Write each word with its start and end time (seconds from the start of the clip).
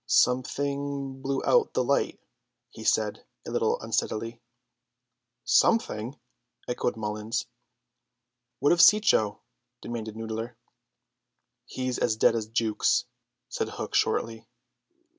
"Something 0.07 1.21
blew 1.21 1.43
out 1.45 1.73
the 1.75 1.83
light," 1.83 2.19
he 2.71 2.83
said 2.83 3.23
a 3.45 3.51
little 3.51 3.79
unsteadily. 3.81 4.41
"Something!" 5.43 6.19
echoed 6.67 6.97
Mullins. 6.97 7.45
"What 8.57 8.71
of 8.71 8.81
Cecco?" 8.81 9.43
demanded 9.79 10.15
Noodler. 10.15 10.55
"He's 11.67 11.99
as 11.99 12.15
dead 12.15 12.35
as 12.35 12.47
Jukes," 12.47 13.05
said 13.47 13.69
Hook 13.69 13.93
shortly. 13.93 14.47